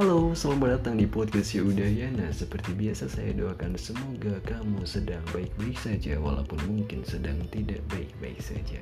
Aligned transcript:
Halo, 0.00 0.32
selamat 0.32 0.80
datang 0.80 0.96
di 0.96 1.04
podcast 1.04 1.60
Udayana. 1.60 2.32
Seperti 2.32 2.72
biasa 2.72 3.04
saya 3.04 3.36
doakan 3.36 3.76
semoga 3.76 4.32
kamu 4.48 4.80
sedang 4.88 5.20
baik-baik 5.28 5.76
saja 5.76 6.16
walaupun 6.16 6.56
mungkin 6.72 7.04
sedang 7.04 7.36
tidak 7.52 7.84
baik-baik 7.92 8.40
saja. 8.40 8.80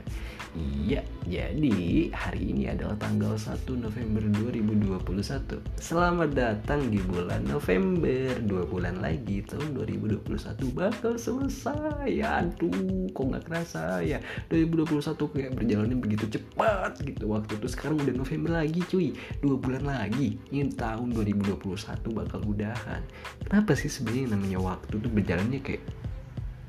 Iya, 0.54 1.02
jadi 1.26 2.08
hari 2.14 2.54
ini 2.54 2.70
adalah 2.70 2.94
tanggal 3.02 3.34
1 3.34 3.66
November 3.66 4.22
2021. 4.30 5.58
Selamat 5.82 6.30
datang 6.39 6.86
di 6.86 7.02
bulan 7.02 7.43
November. 7.50 8.39
Dua 8.46 8.62
bulan 8.71 9.03
lagi 9.03 9.43
tahun 9.43 9.75
2021 9.75 10.22
bakal 10.71 11.18
selesai. 11.18 12.14
Aduh, 12.14 13.11
kok 13.11 13.26
nggak 13.26 13.43
kerasa 13.43 14.07
ya. 14.07 14.22
2021 14.54 15.35
kayak 15.35 15.50
berjalannya 15.58 15.98
begitu 15.98 16.39
cepat 16.39 17.03
gitu 17.03 17.35
waktu 17.35 17.58
itu. 17.58 17.66
Sekarang 17.66 17.98
udah 17.98 18.14
November 18.14 18.62
lagi 18.62 18.86
cuy. 18.86 19.18
Dua 19.43 19.58
bulan 19.58 19.82
lagi. 19.82 20.39
Ini 20.54 20.79
tahun 20.79 21.07
tahun 21.08 21.25
2021 21.64 22.12
bakal 22.12 22.40
udahan. 22.44 23.03
Kenapa 23.48 23.72
sih 23.72 23.89
sebenarnya 23.89 24.36
namanya 24.36 24.61
waktu 24.61 25.00
tuh 25.00 25.08
berjalannya 25.08 25.61
kayak 25.64 25.84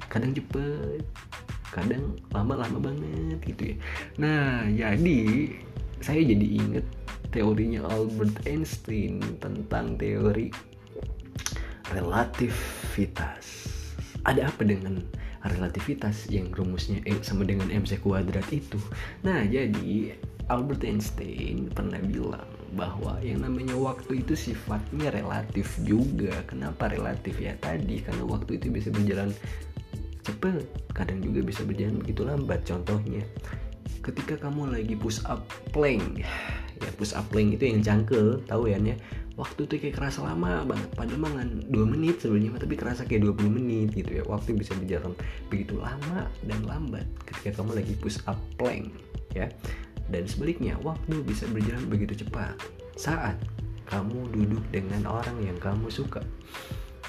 kadang 0.07 0.31
cepet 0.33 1.03
kadang 1.69 2.15
lama-lama 2.31 2.79
banget 2.79 3.39
gitu 3.43 3.75
ya? 3.75 3.77
Nah 4.17 4.63
jadi 4.71 5.19
saya 5.99 6.23
jadi 6.23 6.47
inget 6.55 6.87
teorinya 7.35 7.83
Albert 7.91 8.47
Einstein 8.47 9.19
tentang 9.43 9.99
teori 9.99 10.49
relativitas. 11.91 13.67
Ada 14.23 14.47
apa 14.47 14.63
dengan 14.63 15.03
relativitas 15.43 16.27
yang 16.31 16.51
rumusnya 16.51 16.99
E 17.07 17.19
sama 17.23 17.43
dengan 17.43 17.67
mc 17.71 17.91
kuadrat 17.99 18.47
itu? 18.55 18.79
Nah 19.27 19.43
jadi 19.43 20.15
Albert 20.47 20.81
Einstein 20.87 21.69
pernah 21.69 22.01
bilang 22.01 22.58
bahwa 22.73 23.17
yang 23.21 23.41
namanya 23.41 23.73
waktu 23.77 24.21
itu 24.21 24.33
sifatnya 24.37 25.09
relatif 25.13 25.77
juga. 25.85 26.33
Kenapa 26.45 26.89
relatif 26.89 27.37
ya 27.37 27.57
tadi? 27.57 28.01
Karena 28.01 28.23
waktu 28.25 28.61
itu 28.61 28.69
bisa 28.69 28.89
berjalan 28.93 29.33
cepat, 30.25 30.61
kadang 30.93 31.23
juga 31.23 31.41
bisa 31.41 31.65
berjalan 31.65 31.97
begitu 32.01 32.21
lambat. 32.27 32.61
Contohnya, 32.67 33.25
ketika 34.05 34.37
kamu 34.37 34.73
lagi 34.73 34.93
push 34.93 35.23
up 35.25 35.45
plank, 35.73 36.21
ya 36.79 36.89
push 36.95 37.17
up 37.17 37.25
plank 37.33 37.57
itu 37.57 37.65
yang 37.69 37.81
cangkel, 37.81 38.39
tahu 38.45 38.69
ya 38.69 38.77
ya. 38.77 38.95
Waktu 39.39 39.71
itu 39.71 39.75
kayak 39.79 39.95
kerasa 39.95 40.19
lama 40.27 40.67
banget, 40.67 40.91
padahal 40.99 41.23
mangan 41.23 41.63
2 41.71 41.87
menit 41.87 42.19
sebenarnya, 42.19 42.59
tapi 42.59 42.75
kerasa 42.75 43.07
kayak 43.07 43.23
20 43.39 43.47
menit 43.47 43.95
gitu 43.95 44.19
ya. 44.19 44.23
Waktu 44.27 44.59
bisa 44.59 44.75
berjalan 44.75 45.15
begitu 45.47 45.79
lama 45.79 46.27
dan 46.43 46.59
lambat 46.67 47.07
ketika 47.23 47.63
kamu 47.63 47.79
lagi 47.79 47.95
push 48.03 48.19
up 48.27 48.35
plank, 48.59 48.91
ya. 49.31 49.47
Dan 50.09 50.25
sebaliknya, 50.25 50.75
waktu 50.81 51.21
bisa 51.21 51.45
berjalan 51.49 51.85
begitu 51.85 52.25
cepat 52.25 52.57
saat 52.97 53.37
kamu 53.89 54.29
duduk 54.29 54.63
dengan 54.69 55.09
orang 55.09 55.37
yang 55.41 55.57
kamu 55.57 55.89
suka. 55.89 56.21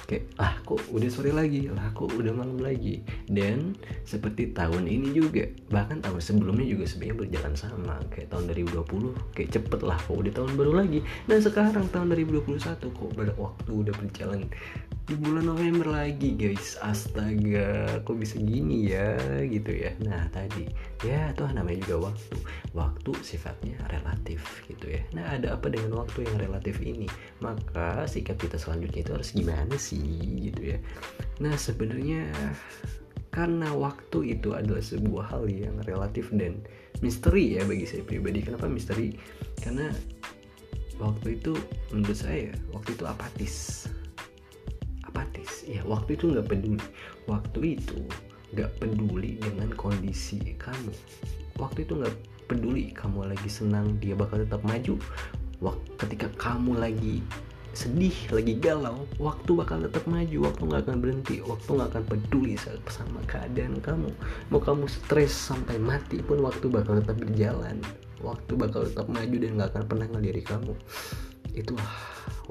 Kayak, 0.09 0.27
ah 0.43 0.59
kok 0.67 0.81
udah 0.91 1.07
sore 1.07 1.31
lagi, 1.31 1.71
lah 1.71 1.87
kok 1.95 2.11
udah 2.11 2.35
malam 2.35 2.59
lagi. 2.59 2.99
Dan 3.31 3.79
seperti 4.03 4.51
tahun 4.51 4.83
ini 4.89 5.15
juga, 5.15 5.47
bahkan 5.71 6.03
tahun 6.03 6.19
sebelumnya 6.19 6.67
juga 6.67 6.83
sebenarnya 6.83 7.15
berjalan 7.15 7.53
sama. 7.55 7.95
Kayak 8.11 8.35
tahun 8.35 8.43
2020, 8.51 9.15
kayak 9.31 9.49
cepet 9.55 9.81
lah, 9.87 9.95
kok 9.95 10.17
udah 10.19 10.33
tahun 10.35 10.51
baru 10.59 10.73
lagi. 10.83 10.99
Dan 11.29 11.39
sekarang 11.39 11.85
tahun 11.95 12.11
2021, 12.11 12.91
kok 12.91 13.09
waktu 13.39 13.71
udah 13.71 13.93
berjalan 13.95 14.41
di 15.11 15.19
bulan 15.19 15.43
November 15.43 15.91
lagi 15.91 16.39
guys. 16.39 16.79
Astaga 16.79 17.99
kok 18.07 18.15
bisa 18.15 18.39
gini 18.39 18.95
ya 18.95 19.19
gitu 19.43 19.75
ya. 19.75 19.91
Nah 20.07 20.31
tadi 20.31 20.71
ya 21.03 21.35
tuh 21.35 21.51
namanya 21.51 21.83
juga 21.83 22.07
waktu. 22.07 22.35
Waktu 22.71 23.11
sifatnya 23.19 23.75
relatif 23.91 24.39
gitu 24.71 24.95
ya. 24.95 25.03
Nah 25.11 25.35
ada 25.35 25.59
apa 25.59 25.67
dengan 25.67 25.99
waktu 25.99 26.23
yang 26.23 26.39
relatif 26.39 26.79
ini? 26.79 27.11
Maka 27.43 28.07
sikap 28.07 28.39
kita 28.39 28.55
selanjutnya 28.55 29.03
itu 29.03 29.11
harus 29.11 29.35
gimana 29.35 29.75
sih 29.75 29.99
gitu 30.47 30.71
ya. 30.71 30.79
Nah 31.43 31.59
sebenarnya 31.59 32.31
karena 33.35 33.67
waktu 33.75 34.39
itu 34.39 34.55
adalah 34.55 34.79
sebuah 34.79 35.27
hal 35.27 35.43
yang 35.51 35.75
relatif 35.91 36.31
dan 36.31 36.63
misteri 37.03 37.59
ya 37.59 37.67
bagi 37.67 37.83
saya 37.83 38.07
pribadi. 38.07 38.47
Kenapa 38.47 38.71
misteri? 38.71 39.11
Karena 39.59 39.91
waktu 41.03 41.35
itu 41.35 41.51
menurut 41.91 42.15
saya 42.15 42.55
waktu 42.71 42.95
itu 42.95 43.03
apatis 43.03 43.91
ya 45.65 45.81
waktu 45.85 46.17
itu 46.17 46.31
nggak 46.31 46.47
peduli. 46.47 46.81
Waktu 47.29 47.59
itu 47.77 47.99
nggak 48.51 48.71
peduli 48.83 49.39
dengan 49.39 49.69
kondisi 49.75 50.39
kamu. 50.59 50.91
Waktu 51.59 51.87
itu 51.87 51.93
nggak 51.99 52.15
peduli 52.51 52.91
kamu 52.91 53.31
lagi 53.31 53.49
senang 53.49 53.95
dia 54.03 54.17
bakal 54.17 54.43
tetap 54.43 54.59
maju. 54.67 54.99
Waktu 55.63 55.89
ketika 56.01 56.27
kamu 56.35 56.81
lagi 56.81 57.23
sedih 57.71 58.11
lagi 58.35 58.59
galau 58.59 59.07
waktu 59.15 59.51
bakal 59.55 59.79
tetap 59.79 60.03
maju. 60.03 60.37
Waktu 60.51 60.61
nggak 60.67 60.81
akan 60.83 60.97
berhenti. 60.99 61.35
Waktu 61.39 61.69
nggak 61.71 61.89
akan 61.95 62.03
peduli 62.11 62.53
sama 62.91 63.19
keadaan 63.29 63.79
kamu. 63.79 64.11
Mau 64.51 64.59
kamu 64.59 64.91
stres 64.91 65.31
sampai 65.31 65.79
mati 65.79 66.19
pun 66.19 66.43
waktu 66.43 66.67
bakal 66.67 66.99
tetap 66.99 67.15
berjalan. 67.23 67.79
Waktu 68.19 68.53
bakal 68.59 68.85
tetap 68.85 69.07
maju 69.07 69.35
dan 69.39 69.51
nggak 69.55 69.69
akan 69.71 69.83
pernah 69.87 70.07
ngeliri 70.11 70.43
kamu. 70.43 70.73
Itulah 71.55 71.91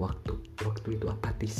waktu. 0.00 0.32
Waktu 0.60 0.96
itu 0.96 1.06
apatis 1.08 1.56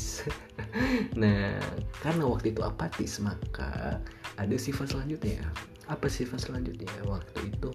nah 1.18 1.58
karena 2.02 2.24
waktu 2.26 2.54
itu 2.54 2.62
apatis 2.62 3.18
maka 3.22 3.98
ada 4.38 4.56
sifat 4.56 4.94
selanjutnya. 4.94 5.42
Apa 5.90 6.06
sifat 6.06 6.46
selanjutnya? 6.46 6.90
Waktu 7.06 7.50
itu 7.50 7.70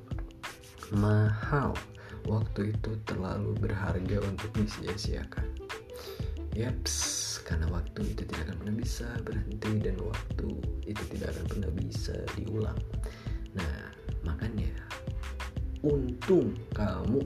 mahal. 0.95 1.75
Waktu 2.25 2.73
itu 2.73 2.97
terlalu 3.05 3.53
berharga 3.61 4.17
untuk 4.25 4.49
disia-siakan 4.57 5.45
yaps 6.55 6.95
karena 7.43 7.67
waktu 7.69 8.15
itu 8.15 8.23
tidak 8.25 8.49
akan 8.49 8.55
pernah 8.63 8.75
bisa 8.79 9.07
berhenti 9.21 9.71
dan 9.83 9.95
waktu 10.01 10.47
itu 10.87 11.03
tidak 11.13 11.35
akan 11.35 11.45
pernah 11.51 11.71
bisa 11.75 12.15
diulang. 12.39 12.79
Nah 13.53 13.91
makanya 14.23 14.71
untung 15.85 16.55
kamu 16.73 17.21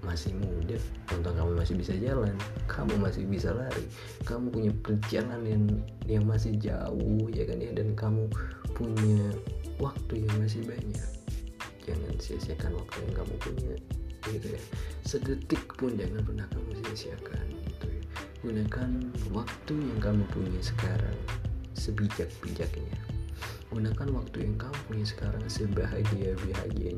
masih 0.00 0.32
muda 0.38 0.78
kamu 1.04 1.20
masih 1.68 1.84
bisa 1.84 1.94
jalan 2.00 2.32
kamu 2.64 2.96
masih 2.96 3.28
bisa 3.28 3.52
lari 3.52 3.84
kamu 4.24 4.48
punya 4.48 4.72
perjalanan 4.80 5.44
yang 5.44 5.64
yang 6.08 6.24
masih 6.24 6.56
jauh 6.56 7.28
ya 7.28 7.44
kan 7.44 7.60
ya 7.60 7.76
dan 7.76 7.92
kamu 7.92 8.24
punya 8.72 9.36
waktu 9.76 10.24
yang 10.24 10.32
masih 10.40 10.64
banyak. 10.64 11.10
Jangan 11.84 12.16
sia-siakan 12.16 12.72
waktu 12.72 12.96
yang 13.04 13.14
kamu 13.20 13.34
punya 13.36 13.76
gitu 14.32 14.48
ya. 14.48 14.62
Sedetik 15.04 15.60
pun 15.76 15.92
jangan 15.92 16.24
pernah 16.24 16.48
kamu 16.56 16.80
sia-siakan 16.80 17.46
gitu 17.52 17.86
ya. 17.92 18.02
Gunakan 18.40 18.90
waktu 19.36 19.74
yang 19.76 20.00
kamu 20.00 20.24
punya 20.32 20.60
sekarang 20.64 21.18
sebijak-bijaknya. 21.76 22.96
Gunakan 23.68 24.08
waktu 24.16 24.36
yang 24.40 24.56
kamu 24.56 24.78
punya 24.88 25.04
sekarang 25.04 25.44
sebahagia 25.52 26.32
bahagianya 26.32 26.97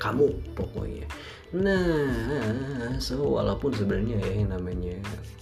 kamu 0.00 0.32
pokoknya. 0.56 1.04
Nah 1.52 2.96
so 3.02 3.20
walaupun 3.20 3.76
sebenarnya 3.76 4.16
ya 4.16 4.30
yang 4.40 4.50
namanya 4.56 4.96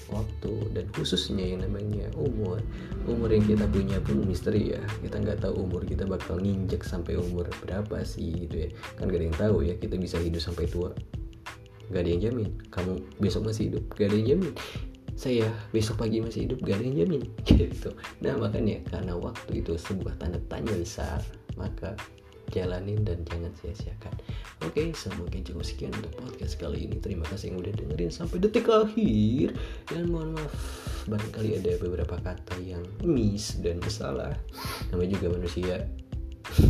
waktu 0.09 0.53
dan 0.73 0.89
khususnya 0.97 1.53
yang 1.53 1.61
namanya 1.69 2.09
umur 2.17 2.59
umur 3.05 3.29
yang 3.29 3.45
kita 3.45 3.69
punya 3.71 4.03
pun 4.03 4.25
misteri 4.27 4.75
ya. 4.75 4.83
Kita 5.05 5.23
nggak 5.23 5.45
tahu 5.47 5.69
umur 5.69 5.87
kita 5.87 6.05
bakal 6.09 6.43
nginjek 6.43 6.83
sampai 6.83 7.17
umur 7.17 7.47
berapa 7.63 8.03
sih 8.03 8.49
gitu 8.49 8.67
ya. 8.67 8.71
Kan 8.99 9.09
gak 9.09 9.21
ada 9.23 9.27
yang 9.31 9.39
tahu 9.39 9.57
ya 9.63 9.75
kita 9.79 9.95
bisa 9.95 10.19
hidup 10.19 10.43
sampai 10.43 10.67
tua. 10.67 10.91
Gak 11.89 12.05
ada 12.05 12.11
yang 12.11 12.21
jamin. 12.21 12.51
Kamu 12.69 13.01
besok 13.23 13.49
masih 13.49 13.73
hidup 13.73 13.85
gak 13.97 14.13
ada 14.13 14.17
yang 14.17 14.29
jamin. 14.37 14.53
Saya 15.19 15.51
besok 15.75 16.05
pagi 16.05 16.21
masih 16.21 16.49
hidup 16.49 16.59
gak 16.65 16.81
ada 16.81 16.85
yang 16.85 16.97
jamin. 17.05 17.23
Gitu. 17.49 17.91
Nah 18.25 18.35
makanya 18.37 18.81
karena 18.89 19.13
waktu 19.17 19.61
itu 19.61 19.77
sebuah 19.77 20.17
tanda 20.21 20.41
tanya 20.49 20.73
besar 20.73 21.21
maka 21.59 21.99
jalanin 22.53 23.05
dan 23.05 23.23
jangan 23.29 23.53
sia-siakan. 23.61 24.15
Oke 24.67 24.91
semoga 24.97 25.39
cukup 25.41 25.65
sekian 25.65 25.93
untuk 25.95 26.13
podcast 26.19 26.59
kali 26.59 26.89
ini. 26.89 26.99
Terima 26.99 27.25
kasih 27.29 27.53
yang 27.55 27.59
udah 27.63 27.73
dengerin 27.77 28.13
sampai 28.13 28.39
detik 28.43 28.69
akhir. 28.69 29.55
Dan 29.89 30.11
mohon 30.11 30.37
maaf 30.37 30.55
barangkali 31.09 31.65
ada 31.65 31.73
beberapa 31.81 32.21
kata 32.21 32.61
yang 32.61 32.85
miss 33.01 33.57
dan 33.65 33.81
salah 33.89 34.37
namanya 34.93 35.17
juga 35.17 35.27
manusia. 35.41 35.89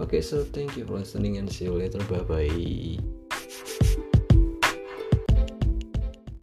okay, 0.00 0.20
so 0.24 0.40
thank 0.56 0.76
you 0.80 0.88
for 0.88 0.96
listening 0.96 1.36
and 1.36 1.48
see 1.52 1.68
you 1.68 1.76
later. 1.76 2.00
Bye 2.08 2.24
bye. 2.24 3.17